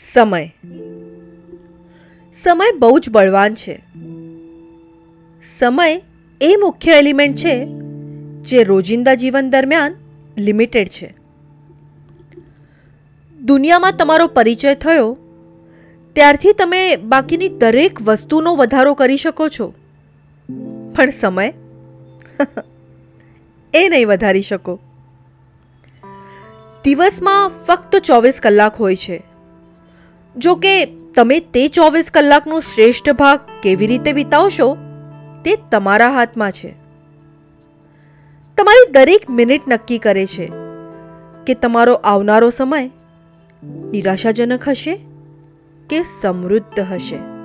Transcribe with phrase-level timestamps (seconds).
[0.00, 0.54] સમય.
[2.32, 3.82] સમય બહુ જ બળવાન છે.
[5.42, 6.02] સમય
[6.40, 7.66] એ મુખ્ય એલિમેન્ટ છે
[8.40, 9.94] જે રોજિંદા જીવન દરમિયાન
[10.38, 11.14] લિમિટેડ છે.
[13.40, 15.16] દુનિયામાં તમારો પરિચય થયો,
[16.12, 19.74] ત્યારથી તમે બાકીની દરેક વસ્તુનો વધારો કરી શકો છો.
[20.96, 21.52] પણ સમય?
[23.74, 24.80] એ નહીં વધારી શકો.
[26.84, 29.29] દિવસમાં ફક્ત ચોવીસ કલાક હોય છે.
[30.36, 34.76] જો કે તમે તે ચોવીસ કલાકનો શ્રેષ્ઠ ભાગ કેવી રીતે વિતાવશો
[35.44, 36.74] તે તમારા હાથમાં છે.
[38.56, 40.52] તમારી દરેક મિનિટ નક્કી કરે છે
[41.46, 42.90] કે તમારો આવનારો સમય
[43.90, 45.00] નિરાશાજનક હશે
[45.90, 47.39] કે સમૃદ્ધ હશે.